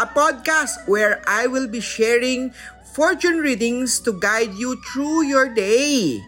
a 0.00 0.06
podcast 0.08 0.88
where 0.88 1.20
I 1.28 1.46
will 1.46 1.68
be 1.68 1.80
sharing 1.80 2.54
fortune 2.96 3.44
readings 3.44 4.00
to 4.08 4.16
guide 4.16 4.54
you 4.56 4.80
through 4.92 5.28
your 5.28 5.52
day. 5.52 6.24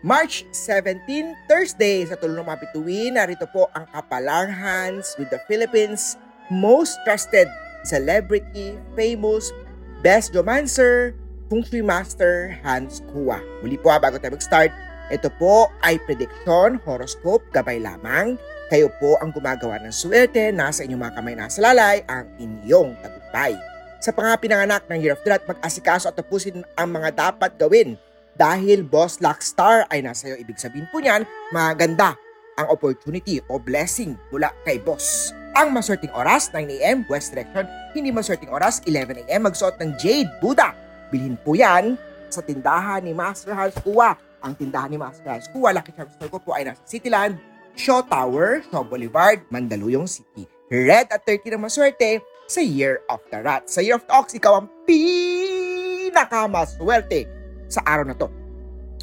March 0.00 0.48
17, 0.56 1.04
Thursday, 1.44 2.08
sa 2.08 2.16
tulong 2.16 2.40
ng 2.40 2.48
mga 2.48 2.60
bituin, 2.64 3.12
narito 3.20 3.44
po 3.52 3.68
ang 3.76 3.84
Kapalar 3.92 4.48
Hans 4.48 5.12
with 5.20 5.28
the 5.28 5.38
Philippines' 5.44 6.16
most 6.48 6.96
trusted 7.04 7.46
celebrity, 7.84 8.80
famous, 8.96 9.52
best 10.00 10.32
romancer, 10.32 11.12
Feng 11.52 11.60
Shui 11.66 11.84
Master 11.84 12.56
Hans 12.64 13.04
Kua. 13.12 13.42
Muli 13.60 13.76
po 13.76 13.92
ha, 13.92 14.00
bago 14.00 14.16
tayo 14.16 14.38
mag-start, 14.38 14.72
ito 15.12 15.28
po 15.36 15.68
ay 15.84 16.00
prediction, 16.06 16.80
horoscope, 16.86 17.44
gabay 17.52 17.76
lamang. 17.76 18.40
Kayo 18.70 18.86
po 19.02 19.18
ang 19.18 19.34
gumagawa 19.34 19.82
ng 19.82 19.90
swerte, 19.90 20.54
nasa 20.54 20.86
inyong 20.86 21.02
mga 21.02 21.14
kamay 21.18 21.34
nasa 21.34 21.58
lalay, 21.58 22.06
ang 22.06 22.22
inyong 22.38 22.94
tagumpay. 23.02 23.58
Sa 23.98 24.14
pangapinanganak 24.14 24.86
ng 24.86 25.02
Year 25.02 25.18
of 25.18 25.22
the 25.26 25.34
Rat, 25.34 25.42
mag-asikaso 25.42 26.06
at 26.06 26.14
tapusin 26.14 26.62
ang 26.78 26.94
mga 26.94 27.10
dapat 27.18 27.50
gawin. 27.58 27.98
Dahil 28.38 28.86
Boss 28.86 29.18
Luck 29.18 29.42
Star 29.42 29.90
ay 29.90 30.06
nasa 30.06 30.30
iyo, 30.30 30.38
ibig 30.38 30.54
sabihin 30.54 30.86
po 30.94 31.02
niyan, 31.02 31.26
maganda 31.50 32.14
ang 32.54 32.70
opportunity 32.70 33.42
o 33.50 33.58
blessing 33.58 34.14
mula 34.30 34.54
kay 34.62 34.78
Boss. 34.78 35.34
Ang 35.58 35.74
maswerteng 35.74 36.14
oras, 36.14 36.54
9am, 36.54 37.10
West 37.10 37.34
Direction. 37.34 37.66
Hindi 37.90 38.14
maswerteng 38.14 38.54
oras, 38.54 38.86
11am, 38.86 39.50
magsuot 39.50 39.82
ng 39.82 39.98
Jade 39.98 40.30
Buddha. 40.38 40.78
Bilhin 41.10 41.34
po 41.42 41.58
yan 41.58 41.98
sa 42.30 42.38
tindahan 42.38 43.02
ni 43.02 43.10
Master 43.10 43.50
Hans 43.50 43.74
Kua. 43.82 44.14
Ang 44.46 44.54
tindahan 44.54 44.94
ni 44.94 44.96
Master 44.96 45.26
Hans 45.26 45.50
Kua, 45.50 45.74
Lucky 45.74 45.90
Charms 45.90 46.14
Store 46.14 46.30
ko 46.30 46.38
po 46.38 46.54
ay 46.54 46.70
nasa 46.70 46.78
Cityland, 46.86 47.49
Shaw 47.76 48.00
Tower, 48.06 48.62
Shaw 48.70 48.86
Boulevard, 48.86 49.42
Mandaluyong 49.50 50.08
City. 50.08 50.46
Red 50.70 51.10
at 51.10 51.26
30 51.26 51.58
na 51.58 51.66
maswerte 51.66 52.22
sa 52.46 52.62
Year 52.62 53.02
of 53.10 53.18
the 53.30 53.42
Rat. 53.42 53.66
Sa 53.66 53.82
Year 53.82 53.98
of 53.98 54.06
the 54.06 54.14
Ox, 54.14 54.34
ikaw 54.38 54.62
ang 54.62 54.70
pinakamaswerte 54.86 57.26
sa 57.66 57.82
araw 57.86 58.04
na 58.06 58.14
to. 58.14 58.30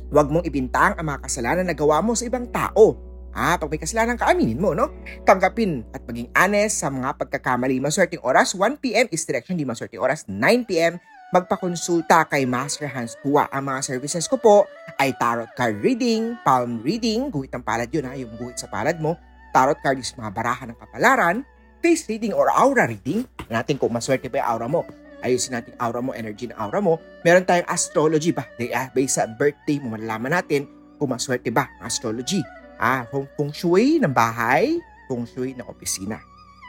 Huwag 0.07 0.31
mong 0.31 0.47
ibintang 0.47 0.95
ang 0.95 1.03
mga 1.03 1.27
kasalanan 1.27 1.67
na 1.67 1.75
gawa 1.75 1.99
mo 1.99 2.15
sa 2.15 2.23
ibang 2.23 2.47
tao. 2.47 2.95
Ah, 3.35 3.59
pag 3.59 3.67
may 3.69 3.77
kasalanan 3.77 4.15
ka, 4.15 4.31
aminin 4.31 4.57
mo, 4.57 4.73
no? 4.73 4.89
Tanggapin 5.27 5.83
at 5.91 5.99
maging 6.07 6.31
honest 6.33 6.79
sa 6.79 6.87
mga 6.89 7.13
pagkakamali. 7.21 7.77
Maswerteng 7.83 8.23
oras, 8.23 8.55
1pm 8.55 9.11
is 9.11 9.27
direction, 9.27 9.59
di 9.59 9.67
maswerteng 9.67 9.99
oras, 10.01 10.23
9pm 10.25 10.97
magpakonsulta 11.31 12.23
kay 12.31 12.47
Master 12.47 12.87
Hans 12.87 13.19
Kua. 13.19 13.51
Ang 13.51 13.67
mga 13.67 13.83
services 13.83 14.25
ko 14.31 14.39
po 14.39 14.63
ay 14.95 15.11
tarot 15.19 15.51
card 15.59 15.83
reading, 15.83 16.39
palm 16.47 16.79
reading, 16.79 17.27
guhit 17.27 17.51
ng 17.51 17.63
palad 17.63 17.91
yun 17.91 18.07
ha, 18.07 18.15
yung 18.15 18.31
guhit 18.39 18.55
sa 18.55 18.71
palad 18.71 18.95
mo, 19.03 19.19
tarot 19.51 19.75
card 19.83 19.99
is 19.99 20.15
mga 20.15 20.31
barahan 20.31 20.71
ng 20.71 20.79
kapalaran, 20.79 21.37
face 21.83 22.07
reading 22.07 22.31
or 22.31 22.47
aura 22.47 22.87
reading, 22.87 23.27
natin 23.51 23.75
kung 23.75 23.91
maswerte 23.91 24.31
ba 24.31 24.39
yung 24.39 24.49
aura 24.55 24.67
mo. 24.71 24.81
Ayusin 25.19 25.57
natin 25.57 25.73
aura 25.81 25.99
mo, 25.99 26.13
energy 26.13 26.47
ng 26.47 26.57
aura 26.61 26.77
mo. 26.77 27.01
Meron 27.25 27.43
tayong 27.43 27.67
astrology 27.67 28.31
ba? 28.31 28.45
Based 28.93 29.17
sa 29.17 29.25
birthday 29.25 29.81
mo, 29.81 29.97
malalaman 29.97 30.31
natin 30.31 30.69
kung 30.95 31.11
maswerte 31.11 31.49
ba 31.49 31.67
ang 31.81 31.89
astrology. 31.89 32.39
Ah, 32.77 33.03
feng 33.09 33.51
shui 33.51 33.97
ng 33.97 34.13
bahay, 34.13 34.77
feng 35.09 35.25
shui 35.25 35.57
ng 35.57 35.65
opisina. 35.65 36.21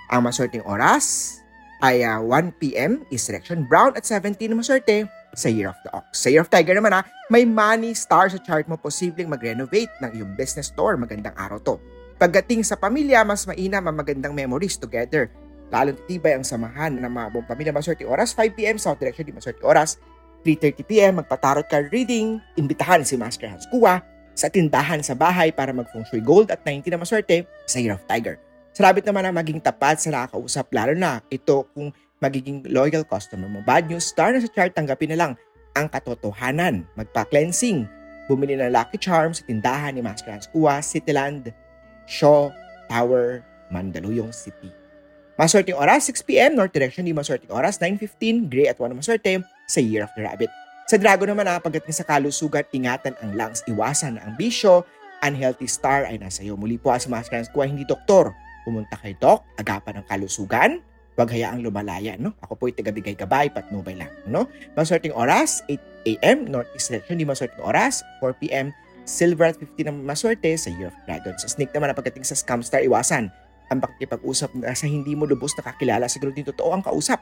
Ang 0.08 0.24
maswerteng 0.24 0.64
oras, 0.64 1.36
ay 1.84 2.02
uh, 2.02 2.18
1pm 2.22 3.06
is 3.14 3.22
direction 3.26 3.62
brown 3.66 3.94
at 3.94 4.02
17 4.02 4.34
na 4.50 4.58
maswerte 4.58 5.06
sa 5.38 5.46
Year 5.46 5.70
of 5.70 5.78
the 5.86 5.90
Ox. 5.94 6.26
Sa 6.26 6.28
Year 6.32 6.42
of 6.42 6.50
Tiger 6.50 6.74
naman 6.74 6.90
ha, 6.94 7.06
may 7.30 7.46
money 7.46 7.94
star 7.94 8.26
sa 8.26 8.40
chart 8.42 8.66
mo 8.66 8.74
posibleng 8.74 9.30
mag-renovate 9.30 9.92
ng 10.02 10.10
iyong 10.18 10.32
business 10.34 10.72
store. 10.72 10.98
Magandang 10.98 11.36
araw 11.38 11.62
to. 11.62 11.76
Pagdating 12.18 12.66
sa 12.66 12.74
pamilya, 12.74 13.22
mas 13.22 13.46
mainam 13.46 13.86
ang 13.86 13.94
magandang 13.94 14.34
memories 14.34 14.74
together. 14.74 15.30
Lalong 15.70 15.94
titibay 16.02 16.34
ang 16.34 16.42
samahan 16.42 16.98
ng 16.98 17.06
mga 17.06 17.26
buong 17.30 17.46
pamilya. 17.46 17.70
Maswerte 17.70 18.02
oras, 18.02 18.34
5pm, 18.34 18.80
south 18.80 18.98
direction, 18.98 19.22
di 19.22 19.36
maswerte 19.36 19.62
oras. 19.62 20.00
3.30pm, 20.42 21.22
magpatarot 21.22 21.66
card 21.70 21.92
reading. 21.94 22.42
Imbitahan 22.58 23.06
si 23.06 23.14
Master 23.14 23.46
Hans 23.46 23.68
Kua 23.70 24.02
sa 24.34 24.46
tindahan 24.50 25.02
sa 25.02 25.18
bahay 25.18 25.50
para 25.50 25.74
mag-feng 25.74 26.06
shui 26.06 26.22
gold 26.22 26.50
at 26.54 26.62
90 26.62 26.94
na 26.94 26.98
maswerte 26.98 27.46
sa 27.66 27.78
Year 27.78 27.94
of 27.94 28.02
Tiger. 28.10 28.38
Sarabit 28.78 29.10
naman 29.10 29.26
na 29.26 29.34
maging 29.34 29.58
tapat 29.58 29.98
sa 29.98 30.14
nakakausap, 30.14 30.70
lalo 30.70 30.94
na 30.94 31.18
ito 31.34 31.66
kung 31.74 31.90
magiging 32.22 32.62
loyal 32.70 33.02
customer 33.02 33.50
mo. 33.50 33.58
Bad 33.66 33.90
news, 33.90 34.06
star 34.06 34.30
na 34.30 34.38
sa 34.38 34.46
chart, 34.54 34.70
tanggapin 34.70 35.10
na 35.10 35.18
lang 35.18 35.32
ang 35.74 35.90
katotohanan. 35.90 36.86
Magpa-cleansing. 36.94 37.90
Bumili 38.30 38.54
ng 38.54 38.70
Lucky 38.70 38.94
Charms 39.02 39.42
sa 39.42 39.50
tindahan 39.50 39.98
ni 39.98 40.00
Master 40.06 40.30
Hans 40.30 40.46
Kua, 40.46 40.78
Cityland, 40.78 41.50
Shaw, 42.06 42.54
Tower, 42.86 43.42
Mandaluyong 43.74 44.30
City. 44.30 44.70
Maswerteng 45.34 45.74
oras, 45.74 46.06
6pm, 46.06 46.54
North 46.54 46.70
Direction, 46.70 47.02
di 47.02 47.10
maswerteng 47.10 47.50
oras, 47.50 47.82
9.15, 47.82 48.46
Gray 48.46 48.70
at 48.70 48.78
1 48.78 48.94
maswerte 48.94 49.42
sa 49.66 49.82
Year 49.82 50.06
of 50.06 50.14
the 50.14 50.22
Rabbit. 50.22 50.54
Sa 50.86 50.94
Dragon 50.94 51.26
naman 51.26 51.50
na 51.50 51.58
pagdating 51.58 51.98
sa 51.98 52.06
kalusugan, 52.06 52.62
ingatan 52.70 53.18
ang 53.26 53.34
lungs, 53.34 53.58
iwasan 53.66 54.22
ang 54.22 54.38
bisyo, 54.38 54.86
unhealthy 55.26 55.66
star 55.66 56.06
ay 56.06 56.14
nasa 56.22 56.46
iyo. 56.46 56.54
Muli 56.54 56.78
po 56.78 56.94
sa 56.94 57.10
Master 57.10 57.42
Hans 57.42 57.50
Kua, 57.50 57.66
hindi 57.66 57.82
doktor, 57.82 58.30
pumunta 58.68 59.00
kay 59.00 59.16
Doc, 59.16 59.48
agapan 59.56 60.04
ng 60.04 60.04
kalusugan, 60.04 60.84
huwag 61.16 61.32
hayaang 61.32 61.64
lumalaya, 61.64 62.20
no? 62.20 62.36
Ako 62.44 62.60
po 62.60 62.68
ay 62.68 62.76
tagabigay 62.76 63.16
gabay, 63.16 63.48
patnubay 63.48 63.96
lang, 63.96 64.12
no? 64.28 64.44
Maswerteng 64.76 65.16
oras, 65.16 65.64
8 65.66 65.80
a.m., 66.20 66.44
Northeast 66.52 66.92
Direction, 66.92 67.16
di 67.16 67.24
maswerteng 67.24 67.64
oras, 67.64 68.04
4 68.20 68.36
p.m., 68.44 68.70
Silver 69.08 69.48
at 69.48 69.56
50 69.56 69.88
na 69.88 69.92
maswerte 69.96 70.52
sa 70.60 70.68
Year 70.68 70.92
of 70.92 70.96
Dragon. 71.08 71.32
Sa 71.40 71.48
Snake 71.48 71.72
naman, 71.72 71.96
pagdating 71.96 72.28
sa 72.28 72.36
Scam 72.36 72.60
Star, 72.60 72.84
iwasan 72.84 73.32
ang 73.72 73.80
pakikipag-usap 73.80 74.52
na 74.60 74.76
sa 74.76 74.84
hindi 74.84 75.16
mo 75.16 75.24
lubos 75.24 75.56
nakakilala, 75.56 76.12
siguro 76.12 76.28
din 76.30 76.44
totoo 76.44 76.76
ang 76.76 76.84
kausap. 76.84 77.16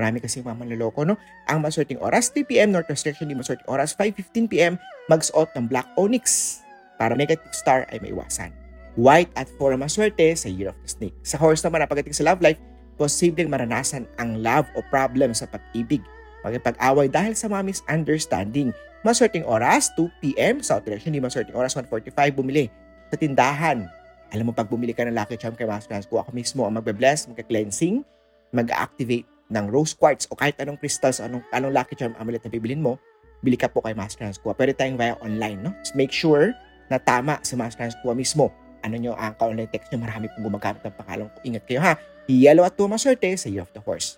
Marami 0.00 0.24
kasi 0.24 0.40
mga 0.40 0.56
manloloko, 0.56 1.04
no? 1.04 1.20
Ang 1.44 1.60
maswerteng 1.60 2.00
oras, 2.00 2.32
3 2.32 2.48
p.m., 2.48 2.72
Northwest 2.72 3.04
Direction, 3.04 3.28
di 3.28 3.36
maswerteng 3.36 3.68
oras, 3.68 3.92
5.15 3.94 4.48
p.m., 4.48 4.74
magsuot 5.12 5.52
ng 5.54 5.68
Black 5.68 5.86
Onyx 6.00 6.58
para 6.96 7.12
negative 7.14 7.52
star 7.52 7.84
ay 7.92 8.00
maiwasan. 8.00 8.59
White 9.00 9.32
at 9.32 9.48
4 9.56 9.80
maswerte 9.80 10.36
sa 10.36 10.52
Year 10.52 10.68
of 10.68 10.78
the 10.84 10.88
Snake. 10.92 11.16
Sa 11.24 11.40
horse 11.40 11.64
naman, 11.64 11.80
pagdating 11.88 12.12
sa 12.12 12.28
love 12.28 12.44
life, 12.44 12.60
posibleng 13.00 13.48
maranasan 13.48 14.04
ang 14.20 14.44
love 14.44 14.68
o 14.76 14.84
problem 14.92 15.32
sa 15.32 15.48
pag-ibig. 15.48 16.04
Magpag-away 16.44 17.08
dahil 17.08 17.32
sa 17.32 17.48
mga 17.48 17.72
misunderstanding. 17.72 18.76
Maswerteng 19.00 19.48
oras, 19.48 19.88
2 19.96 20.12
p.m. 20.20 20.60
South 20.60 20.84
Direction, 20.84 21.16
di 21.16 21.24
maswerteng 21.24 21.56
oras, 21.56 21.72
1.45, 21.72 22.12
bumili 22.36 22.68
sa 23.08 23.16
tindahan. 23.16 23.88
Alam 24.36 24.44
mo, 24.48 24.52
pag 24.52 24.68
bumili 24.68 24.92
ka 24.92 25.08
ng 25.08 25.16
Lucky 25.16 25.40
Charm 25.40 25.56
kay 25.56 25.64
Master 25.64 25.96
Hans, 25.96 26.04
kung 26.04 26.20
ako 26.20 26.36
mismo 26.36 26.68
ang 26.68 26.76
magbe-bless, 26.76 27.24
magka-cleansing, 27.32 28.04
mag-activate 28.52 29.24
ng 29.50 29.64
rose 29.72 29.96
quartz 29.96 30.28
o 30.28 30.36
kahit 30.36 30.60
anong 30.60 30.76
crystals, 30.76 31.18
anong, 31.18 31.42
anong 31.56 31.72
Lucky 31.72 31.96
Charm 31.96 32.12
amulet 32.20 32.44
na 32.44 32.52
bibilin 32.52 32.84
mo, 32.84 33.00
bili 33.40 33.56
ka 33.56 33.66
po 33.66 33.80
kay 33.80 33.96
Master 33.96 34.28
Hans 34.28 34.36
Kua. 34.36 34.52
Pwede 34.52 34.76
tayong 34.76 35.00
via 35.00 35.16
online, 35.24 35.58
no? 35.64 35.72
Just 35.80 35.96
make 35.96 36.12
sure 36.12 36.52
na 36.92 37.00
tama 37.00 37.40
si 37.40 37.56
Master 37.56 37.88
Hans 37.88 37.96
Kua 38.04 38.12
mismo 38.12 38.52
ano 38.82 38.96
nyo, 38.96 39.12
ang 39.16 39.36
ka-online 39.36 39.70
text 39.70 39.92
nyo, 39.92 40.02
marami 40.02 40.28
pong 40.32 40.48
gumagamit 40.48 40.82
ng 40.84 40.94
pangalan 40.96 41.26
ko. 41.30 41.38
Ingat 41.44 41.64
kayo 41.68 41.80
ha. 41.80 41.94
Yellow 42.30 42.64
at 42.64 42.78
2 42.78 42.86
maswerte 42.86 43.28
sa 43.38 43.48
Year 43.50 43.62
of 43.64 43.72
the 43.74 43.82
Horse. 43.82 44.16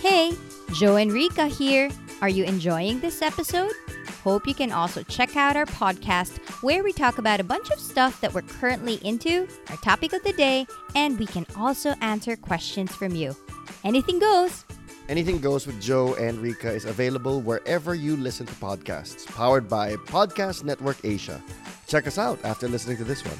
Hey, 0.00 0.32
Joe 0.72 0.96
and 0.96 1.10
here. 1.10 1.90
Are 2.22 2.30
you 2.30 2.44
enjoying 2.44 3.00
this 3.00 3.20
episode? 3.20 3.74
Hope 4.22 4.46
you 4.46 4.54
can 4.54 4.72
also 4.72 5.02
check 5.02 5.36
out 5.36 5.56
our 5.56 5.66
podcast 5.66 6.38
where 6.62 6.82
we 6.82 6.92
talk 6.92 7.18
about 7.18 7.38
a 7.38 7.44
bunch 7.44 7.70
of 7.70 7.78
stuff 7.78 8.20
that 8.20 8.34
we're 8.34 8.42
currently 8.42 8.98
into, 9.02 9.46
our 9.70 9.76
topic 9.82 10.12
of 10.12 10.22
the 10.22 10.32
day, 10.32 10.66
and 10.94 11.18
we 11.18 11.26
can 11.26 11.46
also 11.54 11.94
answer 12.00 12.34
questions 12.34 12.90
from 12.94 13.14
you. 13.14 13.36
Anything 13.84 14.18
goes. 14.18 14.66
Anything 15.06 15.38
Goes 15.38 15.70
with 15.70 15.78
Joe 15.78 16.18
and 16.18 16.34
Rika 16.42 16.66
is 16.66 16.82
available 16.82 17.38
wherever 17.38 17.94
you 17.94 18.18
listen 18.18 18.42
to 18.50 18.56
podcasts, 18.58 19.22
powered 19.22 19.70
by 19.70 19.94
Podcast 20.10 20.66
Network 20.66 20.98
Asia. 21.06 21.38
Check 21.86 22.10
us 22.10 22.18
out 22.18 22.42
after 22.42 22.66
listening 22.66 22.98
to 22.98 23.06
this 23.06 23.22
one. 23.22 23.38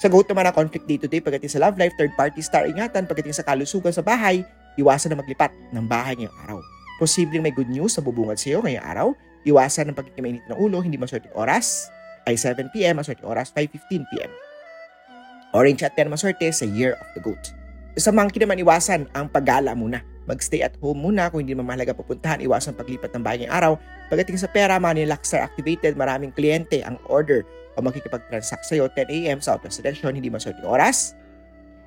Sagot 0.00 0.30
naman 0.32 0.48
ang 0.48 0.56
conflict 0.56 0.88
day 0.88 0.96
to 0.96 1.10
day 1.10 1.20
pagdating 1.20 1.52
sa 1.52 1.60
love 1.60 1.76
life, 1.76 1.92
third 2.00 2.14
party 2.16 2.40
star 2.40 2.64
ingatan 2.64 3.04
pagdating 3.04 3.36
sa 3.36 3.44
kalusugan 3.44 3.92
sa 3.92 4.00
bahay, 4.00 4.46
Iwasan 4.78 5.10
na 5.10 5.18
maglipat 5.18 5.50
ng 5.74 5.84
bahay 5.90 6.14
ngayong 6.14 6.38
araw. 6.46 6.58
Posibleng 7.02 7.42
may 7.42 7.50
good 7.50 7.66
news 7.66 7.98
na 7.98 8.06
bubungad 8.06 8.38
sa 8.38 8.54
iyo 8.54 8.62
ngayong 8.62 8.86
araw. 8.86 9.08
Iwasan 9.46 9.92
ng 9.92 9.96
pagkikimainit 9.96 10.44
ng 10.50 10.58
ulo, 10.58 10.82
hindi 10.82 10.98
maswerteng 10.98 11.34
oras 11.38 11.92
ay 12.26 12.34
7pm, 12.34 12.98
maswerte 12.98 13.24
oras 13.24 13.54
5.15pm. 13.54 14.30
Orange 15.56 15.86
at 15.86 15.96
10 15.96 16.12
maswerte 16.12 16.46
sa 16.52 16.68
Year 16.68 16.98
of 16.98 17.08
the 17.16 17.22
Goat. 17.22 17.54
Sa 17.96 18.12
monkey 18.12 18.38
naman 18.38 18.60
iwasan 18.60 19.08
ang 19.16 19.32
paggala 19.32 19.72
muna. 19.72 20.04
Magstay 20.28 20.60
at 20.60 20.76
home 20.84 21.08
muna 21.08 21.32
kung 21.32 21.40
hindi 21.40 21.56
naman 21.56 21.72
mahalaga 21.72 21.96
pupuntahan, 21.96 22.44
iwasan 22.44 22.76
paglipat 22.76 23.16
ng 23.16 23.24
bahay 23.24 23.42
ngayong 23.42 23.56
araw. 23.56 23.72
Pagdating 24.12 24.36
sa 24.36 24.48
pera, 24.52 24.76
money 24.76 25.08
Luxor 25.08 25.40
activated, 25.40 25.96
maraming 25.96 26.28
kliyente 26.36 26.84
ang 26.84 27.00
order 27.08 27.48
o 27.74 27.82
makikipag-transact 27.82 28.68
sa'yo 28.68 28.92
10am 28.92 29.40
sa 29.40 29.56
Destination, 29.56 30.12
hindi 30.12 30.28
maswerte 30.28 30.60
oras. 30.68 31.16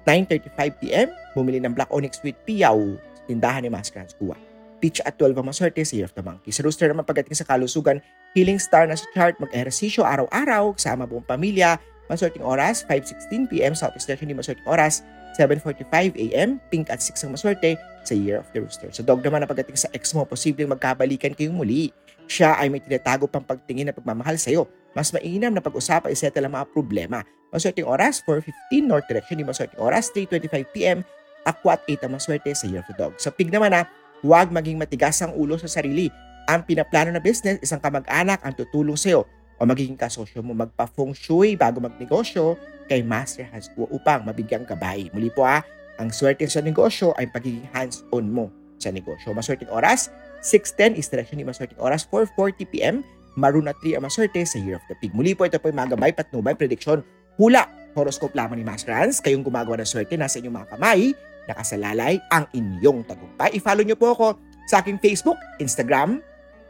9.35pm, 0.10 1.38
bumili 1.38 1.62
ng 1.62 1.78
Black 1.78 1.94
Onyx 1.94 2.18
with 2.26 2.34
Piyaw 2.50 2.98
tindahan 3.32 3.64
ni 3.64 3.70
Master 3.72 4.04
Hans 4.04 4.12
Kua. 4.20 4.36
Peach 4.82 5.00
at 5.06 5.16
12 5.22 5.38
ang 5.38 5.48
maswerte 5.48 5.86
sa 5.86 5.94
Year 5.94 6.10
of 6.10 6.14
the 6.18 6.26
Monkey. 6.26 6.50
Sa 6.50 6.66
Rooster 6.66 6.90
naman 6.90 7.06
pagdating 7.06 7.38
sa 7.38 7.46
kalusugan, 7.46 8.02
healing 8.34 8.58
star 8.58 8.90
na 8.90 8.98
sa 8.98 9.06
chart, 9.14 9.38
mag-ehersisyo 9.38 10.02
araw-araw, 10.02 10.74
kasama 10.74 11.06
buong 11.06 11.24
pamilya, 11.24 11.78
maswerteng 12.10 12.44
oras, 12.44 12.82
5.16pm, 12.90 13.78
Southeast 13.78 14.10
hindi 14.18 14.34
maswerteng 14.34 14.66
oras, 14.66 15.06
7.45am, 15.38 16.60
pink 16.68 16.92
at 16.92 17.00
6 17.00 17.16
ang 17.24 17.32
maswerte 17.38 17.80
sa 18.04 18.14
Year 18.18 18.42
of 18.42 18.50
the 18.52 18.60
Rooster. 18.60 18.90
Sa 18.92 19.06
dog 19.06 19.24
naman 19.24 19.46
na 19.46 19.48
pagdating 19.48 19.78
sa 19.80 19.88
ex 19.96 20.12
mo, 20.12 20.28
posibleng 20.28 20.68
magkabalikan 20.68 21.32
kayong 21.32 21.56
muli. 21.56 21.94
Siya 22.28 22.60
ay 22.60 22.68
may 22.68 22.84
tinatago 22.84 23.30
pang 23.30 23.46
pagtingin 23.46 23.88
na 23.88 23.96
pagmamahal 23.96 24.36
sa 24.36 24.52
iyo. 24.52 24.68
Mas 24.92 25.16
mainam 25.16 25.56
na 25.56 25.64
pag-usapan, 25.64 26.12
isettle 26.12 26.52
ang 26.52 26.60
mga 26.60 26.68
problema. 26.76 27.24
Maswerteng 27.54 27.88
oras, 27.88 28.20
4.15 28.28 28.84
North 28.84 29.08
Direction, 29.08 29.40
hindi 29.40 29.48
maswerteng 29.48 29.80
oras, 29.80 30.12
3.25pm, 30.12 31.00
Aqua 31.42 31.74
at 31.80 31.82
8 31.90 32.06
ang 32.06 32.12
maswerte 32.20 32.52
sa 32.54 32.68
Year 32.68 32.84
of 32.84 32.88
the 32.92 32.96
Dog. 33.00 33.16
Sa 33.18 33.32
pig 33.34 33.50
naman 33.50 33.74
na, 33.74 33.88
Huwag 34.22 34.54
maging 34.54 34.78
matigas 34.78 35.18
ang 35.26 35.34
ulo 35.34 35.58
sa 35.58 35.66
sarili. 35.66 36.14
Ang 36.46 36.62
pinaplano 36.66 37.10
na 37.10 37.22
business, 37.22 37.58
isang 37.62 37.82
kamag-anak 37.82 38.38
ang 38.46 38.54
tutulong 38.54 38.94
sa 38.94 39.18
iyo 39.18 39.22
o 39.58 39.66
magiging 39.66 39.98
kasosyo 39.98 40.42
mo 40.46 40.54
magpa-feng 40.54 41.14
shui 41.14 41.58
bago 41.58 41.82
magnegosyo 41.82 42.58
kay 42.86 43.02
Master 43.06 43.50
Hans 43.50 43.70
Kuo 43.74 43.90
upang 43.90 44.26
mabigyang 44.26 44.66
gabay. 44.66 45.10
Muli 45.14 45.30
po 45.34 45.46
ha, 45.46 45.66
ang 45.98 46.10
swerte 46.10 46.46
sa 46.50 46.62
negosyo 46.62 47.14
ay 47.18 47.30
pagiging 47.30 47.66
hands-on 47.74 48.26
mo 48.30 48.50
sa 48.82 48.90
negosyo. 48.90 49.34
Maswerteng 49.34 49.70
oras, 49.70 50.10
6.10 50.42 50.98
is 50.98 51.10
direction 51.10 51.38
ni 51.38 51.46
maswerteng 51.46 51.82
oras, 51.82 52.06
4.40pm, 52.10 53.06
Maruna 53.38 53.74
3 53.80 54.02
ang 54.02 54.04
maswerte 54.06 54.42
sa 54.44 54.58
Year 54.58 54.78
of 54.78 54.86
the 54.90 54.98
Pig. 54.98 55.14
Muli 55.14 55.38
po 55.38 55.46
ito 55.46 55.62
po 55.62 55.70
yung 55.70 55.78
mga 55.78 55.98
gabay, 55.98 56.12
patnubay, 56.14 56.54
prediction, 56.58 57.06
hula, 57.38 57.70
horoscope 57.94 58.34
lamang 58.34 58.60
ni 58.60 58.66
Master 58.66 58.92
Hans. 58.94 59.22
Kayong 59.24 59.46
gumagawa 59.46 59.82
ng 59.82 59.88
swerte, 59.88 60.18
nasa 60.18 60.42
inyong 60.42 60.58
mga 60.62 60.70
kamay 60.78 61.14
nakasalalay 61.50 62.22
ang 62.30 62.46
inyong 62.54 63.06
tagumpay. 63.06 63.54
I-follow 63.58 63.86
nyo 63.86 63.98
po 63.98 64.14
ako 64.14 64.28
sa 64.70 64.82
aking 64.82 65.02
Facebook, 65.02 65.38
Instagram, 65.58 66.22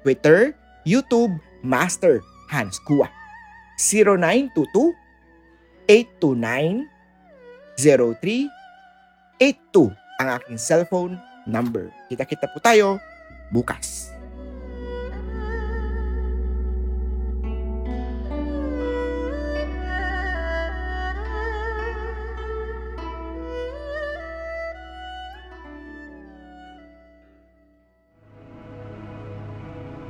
Twitter, 0.05 0.55
YouTube, 0.87 1.35
Master 1.61 2.23
Hans 2.49 2.79
Kua. 2.83 3.07
0922 3.77 4.93
829 5.89 6.85
0382 7.79 8.51
ang 10.21 10.27
aking 10.37 10.57
cellphone 10.61 11.17
number. 11.49 11.89
Kita-kita 12.11 12.45
po 12.53 12.61
tayo 12.61 13.01
bukas. 13.49 14.10